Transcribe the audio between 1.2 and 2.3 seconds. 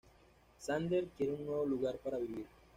un nuevo lugar para